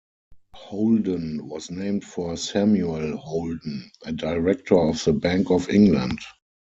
Holden 0.55 1.47
was 1.47 1.69
named 1.69 2.03
for 2.05 2.35
Samuel 2.35 3.17
Holden, 3.17 3.91
a 4.03 4.11
director 4.11 4.75
of 4.79 5.03
the 5.03 5.13
Bank 5.13 5.51
of 5.51 5.69
England. 5.69 6.17